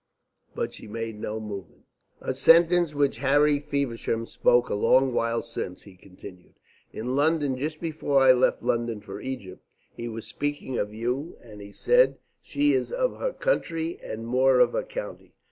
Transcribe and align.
But 0.55 0.73
she 0.73 0.87
made 0.87 1.19
no 1.19 1.39
movement. 1.39 1.83
"A 2.21 2.33
sentence 2.33 2.95
which 2.95 3.17
Harry 3.17 3.59
Feversham 3.59 4.25
spoke 4.25 4.67
a 4.67 4.73
long 4.73 5.13
while 5.13 5.43
since," 5.43 5.83
he 5.83 5.95
continued, 5.95 6.55
"in 6.91 7.15
London 7.15 7.55
just 7.55 7.79
before 7.79 8.19
I 8.19 8.31
left 8.31 8.63
London 8.63 8.99
for 8.99 9.21
Egypt. 9.21 9.63
He 9.95 10.07
was 10.07 10.25
speaking 10.25 10.75
of 10.79 10.91
you, 10.91 11.37
and 11.43 11.61
he 11.61 11.71
said: 11.71 12.17
'She 12.41 12.73
is 12.73 12.91
of 12.91 13.19
her 13.19 13.31
country 13.31 13.99
and 14.01 14.25
more 14.25 14.59
of 14.59 14.71
her 14.71 14.81
county. 14.81 15.35